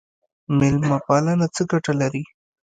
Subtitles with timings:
[0.57, 2.23] میلمه پالنه څه ګټه لري؟